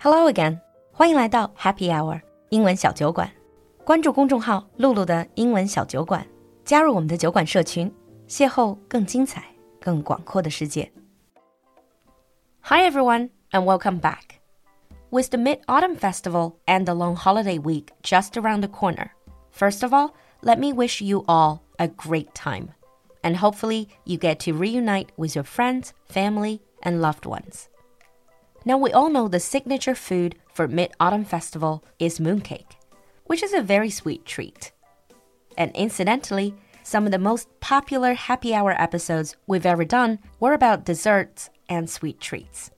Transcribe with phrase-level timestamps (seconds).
[0.00, 0.60] Hello again，
[0.92, 3.30] 欢迎来到 Happy Hour 英文小酒馆。
[3.84, 6.26] 关注公众号“露露的英文小酒馆”，
[6.64, 7.92] 加入我们的酒馆社群，
[8.28, 9.44] 邂逅更精彩、
[9.80, 10.90] 更广阔的世界。
[12.62, 14.40] Hi everyone, and welcome back.
[15.10, 19.10] With the Mid Autumn Festival and the long holiday week just around the corner,
[19.52, 20.10] first of all,
[20.40, 22.70] let me wish you all a great time.
[23.22, 27.68] And hopefully, you get to reunite with your friends, family, and loved ones.
[28.64, 32.74] Now, we all know the signature food for Mid Autumn Festival is mooncake,
[33.26, 34.72] which is a very sweet treat.
[35.56, 36.52] And incidentally,
[36.82, 41.88] some of the most popular happy hour episodes we've ever done were about desserts and
[41.88, 42.70] sweet treats.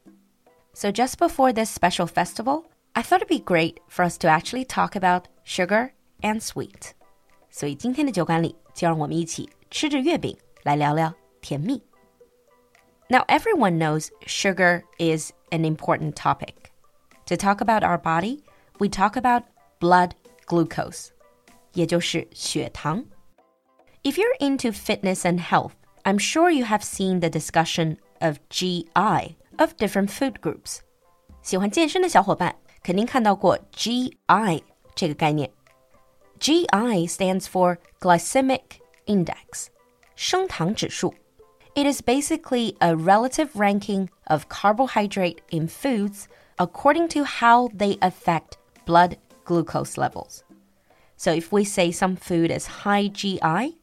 [0.74, 4.66] So, just before this special festival, I thought it'd be great for us to actually
[4.66, 6.92] talk about sugar and sweet.
[7.50, 11.82] 所以今天的酒馆里，就让我们一起吃着月饼来聊聊甜蜜。
[13.10, 16.72] now, everyone knows sugar is an important topic.
[17.26, 18.42] To talk about our body,
[18.78, 19.42] we talk about
[19.80, 20.12] blood
[20.46, 21.08] glucose,
[21.72, 23.04] 也就是血糖.
[24.02, 25.72] If you're into fitness and health,
[26.04, 30.78] I'm sure you have seen the discussion of GI of different food groups.
[31.42, 34.62] 喜欢健身的小伙伴肯定看到过 GI
[34.94, 35.50] 这个概念。
[36.40, 39.66] GI stands for glycemic index，
[40.14, 41.14] 升糖指数。
[41.75, 46.27] It is basically a relative ranking of carbohydrate in foods
[46.59, 50.43] according to how they affect blood glucose levels.
[51.17, 53.77] So if we say some food is high GI,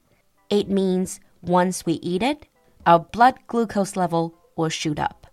[0.50, 2.46] it means once we eat it,
[2.86, 5.26] our blood glucose level will shoot up.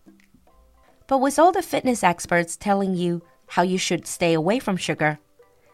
[1.07, 5.19] But with all the fitness experts telling you how you should stay away from sugar,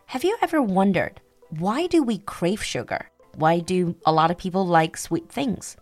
[0.08, 3.10] have you ever wondered why do we crave sugar?
[3.36, 5.78] Why do a lot of people like sweet things?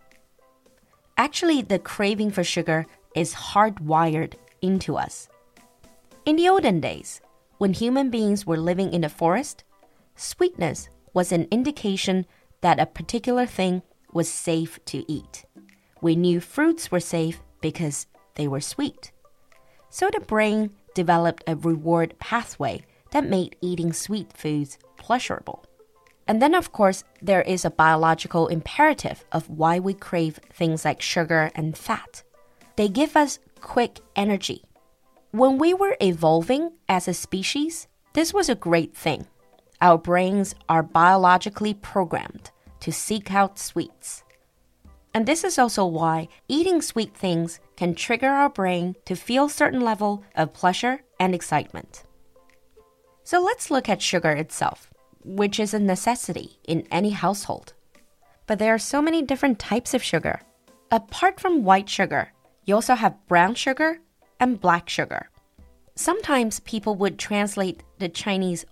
[1.22, 2.84] Actually, the craving for sugar
[3.14, 5.28] is hardwired into us.
[6.26, 7.20] In the olden days,
[7.58, 9.62] when human beings were living in the forest,
[10.16, 12.26] sweetness was an indication
[12.60, 13.82] that a particular thing
[14.12, 15.44] was safe to eat.
[16.00, 19.12] We knew fruits were safe because they were sweet.
[19.90, 25.64] So the brain developed a reward pathway that made eating sweet foods pleasurable.
[26.28, 31.02] And then, of course, there is a biological imperative of why we crave things like
[31.02, 32.22] sugar and fat.
[32.76, 34.62] They give us quick energy.
[35.32, 39.26] When we were evolving as a species, this was a great thing.
[39.80, 42.50] Our brains are biologically programmed
[42.80, 44.22] to seek out sweets.
[45.14, 49.80] And this is also why eating sweet things can trigger our brain to feel certain
[49.80, 52.04] level of pleasure and excitement.
[53.24, 54.91] So let's look at sugar itself
[55.24, 57.72] which is a necessity in any household.
[58.46, 60.40] But there are so many different types of sugar.
[60.90, 62.32] Apart from white sugar,
[62.64, 63.98] you also have brown sugar
[64.38, 65.28] and black sugar.
[65.94, 68.64] Sometimes people would translate the Chinese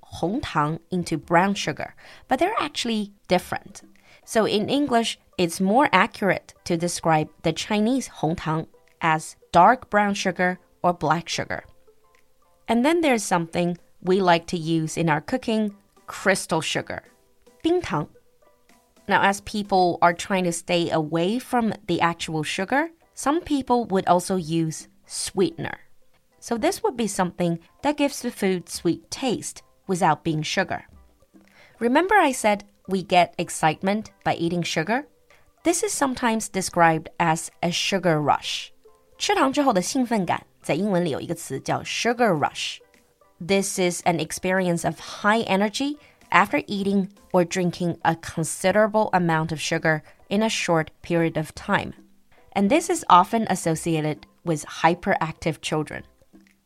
[0.43, 1.95] tang into brown sugar,
[2.29, 3.83] but they're actually different.
[4.25, 8.67] So in English, it's more accurate to describe the Chinese tang
[9.01, 11.65] as dark brown sugar or black sugar.
[12.69, 15.75] And then there's something we like to use in our cooking
[16.10, 17.04] crystal sugar,
[17.62, 18.08] 冰糖.
[19.08, 24.08] Now, as people are trying to stay away from the actual sugar, some people would
[24.08, 25.80] also use sweetener.
[26.40, 30.86] So, this would be something that gives the food sweet taste without being sugar.
[31.80, 35.06] Remember, I said we get excitement by eating sugar?
[35.64, 38.72] This is sometimes described as a sugar rush.
[39.18, 42.80] 吃糖之后的兴奋感，在英文里有一个词叫 sugar rush。
[43.41, 45.99] This is an experience of high energy
[46.31, 51.95] after eating or drinking a considerable amount of sugar in a short period of time.
[52.53, 56.05] And this is often associated with hyperactive children.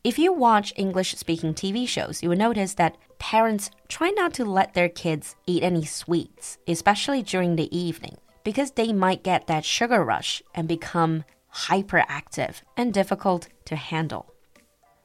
[0.03, 4.45] If you watch English speaking TV shows, you will notice that parents try not to
[4.45, 9.65] let their kids eat any sweets, especially during the evening, because they might get that
[9.65, 14.34] sugar rush and become hyperactive and difficult to handle.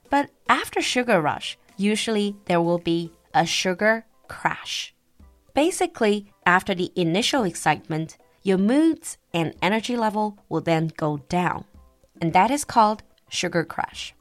[0.10, 4.94] But after sugar rush, usually there will be a sugar crash.
[5.54, 11.66] Basically, after the initial excitement, your moods and energy level will then go down,
[12.22, 14.14] and that is called sugar crash.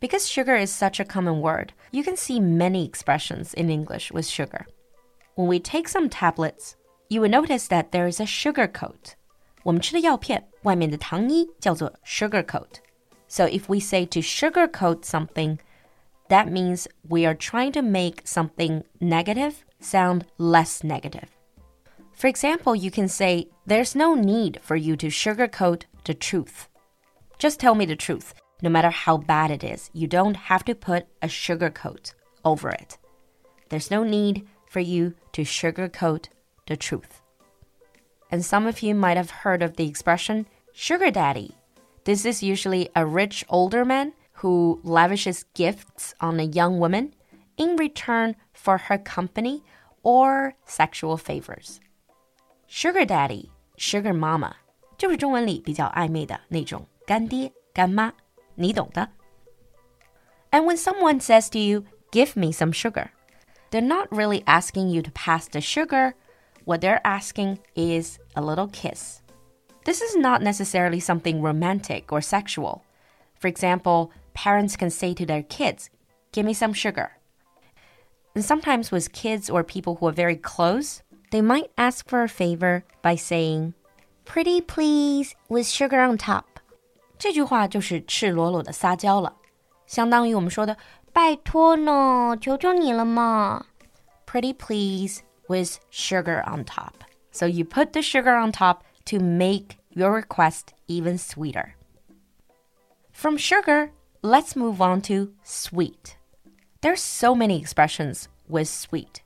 [0.00, 4.26] Because sugar is such a common word, you can see many expressions in English with
[4.26, 4.66] sugar.
[5.34, 6.76] When we take some tablets,
[7.08, 9.14] you will notice that there is a sugar coat.
[9.64, 12.80] 我们吃的药片外面的糖衣叫做 sugar coat.
[13.33, 15.59] So if we say to sugarcoat something,
[16.29, 21.31] that means we are trying to make something negative sound less negative.
[22.11, 26.69] For example, you can say, There's no need for you to sugarcoat the truth.
[27.39, 28.35] Just tell me the truth.
[28.61, 32.13] no matter how bad it is, you don't have to put a sugarcoat
[32.45, 32.99] over it.
[33.69, 36.27] There's no need for you to sugarcoat
[36.67, 37.19] the truth.
[38.29, 41.55] And some of you might have heard of the expression sugar daddy.
[42.04, 47.14] This is usually a rich older man who lavishes gifts on a young woman
[47.56, 49.62] in return for her company
[50.02, 51.80] or sexual favors.
[52.66, 54.56] Sugar daddy, sugar mama
[54.96, 58.12] 就是中文里比较暧昧的那种干爹干妈。
[58.56, 59.08] 你懂的。
[60.50, 63.10] And when someone says to you, give me some sugar,
[63.70, 66.14] they're not really asking you to pass the sugar.
[66.64, 69.20] What they're asking is a little kiss.
[69.84, 72.82] This is not necessarily something romantic or sexual.
[73.38, 75.88] For example, parents can say to their kids,
[76.32, 77.12] Give me some sugar.
[78.34, 82.28] And sometimes with kids or people who are very close, they might ask for a
[82.28, 83.74] favor by saying,
[84.24, 86.44] Pretty please, with sugar on top.
[87.18, 89.34] 这句话就是赤裸裸的撒娇了，
[89.86, 90.76] 相当于我们说的“
[91.12, 93.66] 拜托呢，求求你了嘛”。
[94.26, 96.92] Pretty please with sugar on top.
[97.32, 101.74] So you put the sugar on top to make your request even sweeter.
[103.12, 103.90] From sugar,
[104.22, 106.16] let's move on to sweet.
[106.80, 109.22] There's so many expressions with sweet.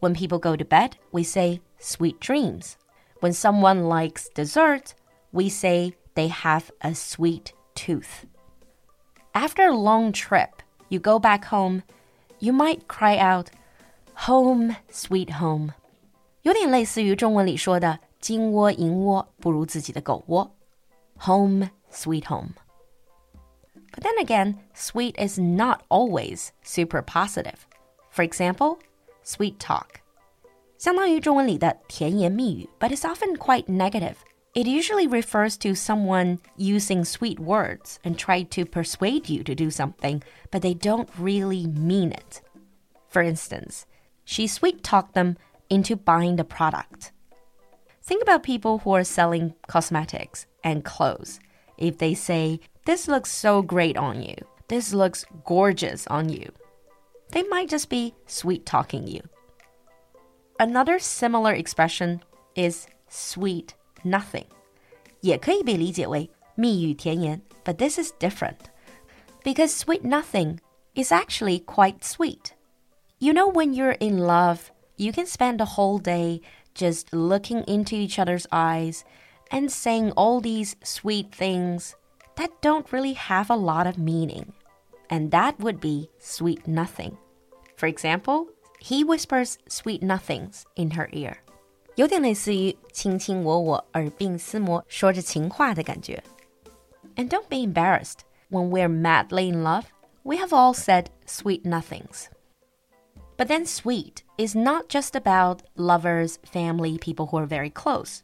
[0.00, 2.78] When people go to bed, we say sweet dreams.
[3.20, 4.94] When someone likes dessert,
[5.32, 8.26] we say they have a sweet tooth.
[9.34, 11.82] After a long trip, you go back home,
[12.38, 13.50] you might cry out,
[14.26, 15.72] Home, sweet home.
[16.42, 20.54] 有点类似于中文里说的“ 金窝银窝不如自己的狗窝
[21.20, 22.54] ”，Home, sweet home.
[23.92, 27.66] But then again, sweet is not always super positive.
[28.10, 28.78] For example,
[29.24, 30.00] sweet talk.
[30.78, 34.14] 相当于中文里的甜言蜜语, but it's often quite negative.
[34.52, 39.70] It usually refers to someone using sweet words and try to persuade you to do
[39.70, 42.40] something, but they don't really mean it.
[43.08, 43.86] For instance,
[44.24, 45.36] she sweet talked them
[45.68, 47.12] into buying the product.
[48.04, 51.38] Think about people who are selling cosmetics and clothes.
[51.78, 54.36] If they say, This looks so great on you,
[54.68, 56.50] this looks gorgeous on you,
[57.32, 59.22] they might just be sweet talking you.
[60.58, 62.22] Another similar expression
[62.54, 64.46] is sweet nothing.
[65.20, 68.70] 也可以被理解为蜜语甜言, but this is different.
[69.44, 70.58] Because sweet nothing
[70.94, 72.52] is actually quite sweet.
[73.18, 76.40] You know, when you're in love, you can spend a whole day
[76.74, 79.04] just looking into each other's eyes
[79.50, 81.96] and saying all these sweet things
[82.36, 84.52] that don't really have a lot of meaning.
[85.08, 87.18] And that would be sweet nothing.
[87.76, 88.46] For example,
[88.78, 91.38] he whispers sweet nothings in her ear.
[91.96, 96.22] 有点类似于卿卿我我、耳鬓厮磨、说着情话的感觉。
[97.16, 98.20] And don't be embarrassed.
[98.50, 99.84] When we're madly in love,
[100.22, 102.28] we have all said sweet nothings.
[103.37, 108.23] But then sweet is not just about lovers, family, people who are very close.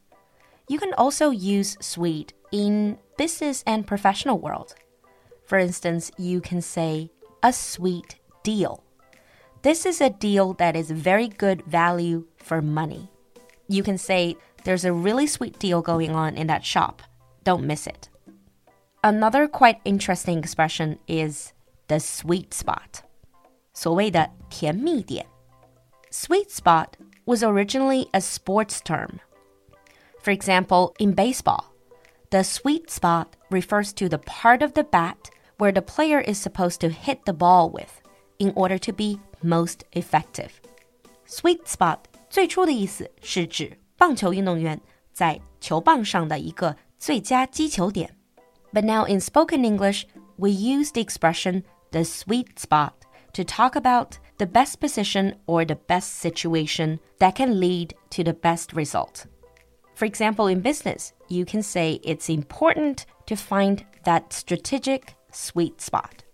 [0.68, 4.74] You can also use sweet in business and professional world.
[5.44, 7.10] For instance, you can say
[7.42, 8.82] a sweet deal.
[9.62, 13.12] This is a deal that is very good value for money
[13.72, 17.02] you can say, There's a really sweet deal going on in that shop.
[17.44, 18.08] Don't miss it.
[19.02, 21.52] Another quite interesting expression is
[21.88, 23.02] the sweet spot.
[23.73, 25.25] 所谓的甜蜜点.
[26.11, 26.89] Sweet spot
[27.25, 29.19] was originally a sports term.
[30.21, 31.65] For example, in baseball,
[32.31, 36.79] the sweet spot refers to the part of the bat where the player is supposed
[36.81, 38.01] to hit the ball with
[38.39, 40.61] in order to be most effective.
[41.25, 44.79] Sweet spot 最初的意思是指棒球运动员
[45.13, 48.15] 在球棒上的一个最佳击球点。
[48.73, 50.05] But now in spoken English,
[50.37, 52.91] we use the expression the sweet spot
[53.32, 58.32] to talk about the best position or the best situation that can lead to the
[58.32, 59.26] best result.
[59.94, 66.24] For example, in business, you can say it's important to find that strategic sweet spot.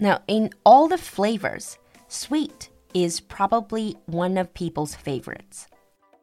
[0.00, 1.78] Now, in all the flavors,
[2.08, 5.66] sweet is probably one of people's favorites.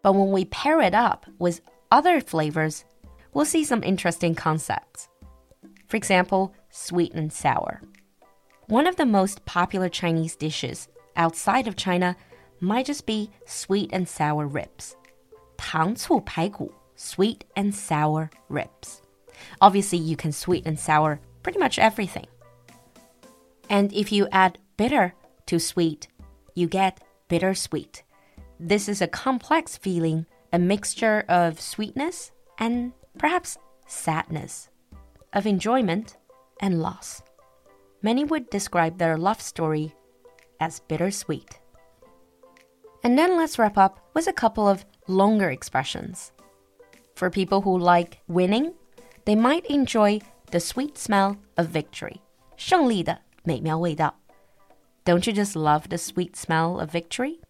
[0.02, 2.86] But when we pair it up with other flavors,
[3.34, 5.08] we'll see some interesting concepts.
[5.88, 7.82] For example, sweet and sour.
[8.67, 12.17] One of the most popular Chinese dishes outside of China
[12.61, 14.97] might just be sweet and sour ribs.
[15.57, 19.03] 糖醋排骨, sweet and sour ribs.
[19.61, 22.27] Obviously, you can sweet and sour pretty much everything.
[23.69, 25.15] And if you add bitter
[25.47, 26.09] to sweet,
[26.55, 28.03] you get bittersweet.
[28.59, 34.69] This is a complex feeling, a mixture of sweetness and perhaps sadness,
[35.33, 36.17] of enjoyment
[36.61, 37.23] and loss.
[38.05, 39.95] Many would describe their love story
[40.59, 41.59] as bittersweet.
[43.03, 46.33] And then let's wrap up with a couple of longer expressions.
[47.15, 48.75] For people who like winning,
[49.25, 52.21] they might enjoy the sweet smell of victory.
[52.57, 54.15] 胜利的美妙味道.
[55.05, 57.41] Don't you just love the sweet smell of victory?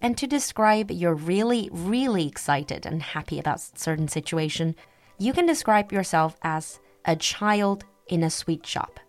[0.00, 4.74] And to describe you're really, really excited and happy about certain situation,
[5.18, 8.99] you can describe yourself as a child in a sweet shop.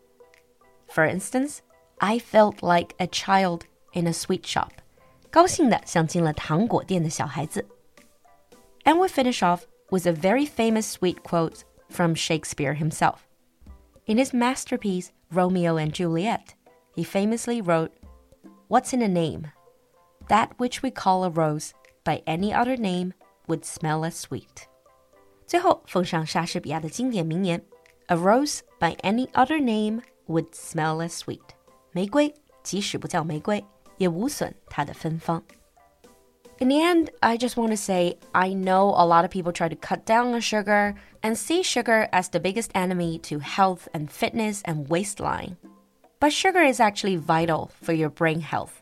[0.91, 1.61] For instance,
[1.99, 4.71] I felt like a child in a sweet shop.
[5.29, 7.65] 高兴的像进了糖果店的小孩子.
[8.83, 13.19] And we finish off with a very famous sweet quote from Shakespeare himself.
[14.05, 16.55] In his masterpiece, Romeo and Juliet,
[16.95, 17.91] he famously wrote,
[18.69, 19.51] What's in a name?
[20.29, 23.13] That which we call a rose, by any other name,
[23.47, 24.67] would smell as sweet.
[25.45, 27.61] 最后奉上莎士比亚的经典名言：“
[28.07, 31.55] A rose by any other name would smell as sweet。”
[31.91, 32.33] 玫瑰
[32.63, 33.63] 即使不叫玫瑰，
[33.97, 35.43] 也无损它的芬芳。
[36.59, 39.75] In the end, I just want to say I know a lot of people try to
[39.75, 44.61] cut down on sugar and see sugar as the biggest enemy to health and fitness
[44.63, 45.57] and waistline.
[46.19, 48.81] But sugar is actually vital for your brain health.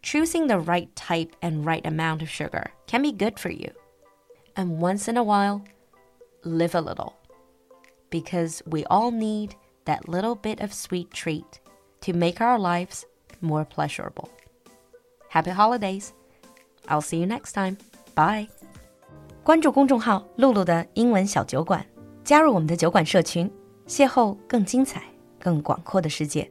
[0.00, 3.72] Choosing the right type and right amount of sugar can be good for you.
[4.54, 5.64] And once in a while,
[6.44, 7.14] live a little.
[8.10, 11.44] Because we all need that little bit of sweet treat
[12.00, 13.04] to make our lives
[13.40, 14.28] more pleasurable.
[15.30, 16.10] Happy holidays!
[16.86, 17.76] I'll see you next time.
[18.14, 18.48] Bye.
[19.44, 21.84] 关注公众号“露露的英文小酒馆”，
[22.24, 23.50] 加入我们的酒馆社群，
[23.86, 25.02] 邂逅更精彩、
[25.38, 26.50] 更广阔的世界。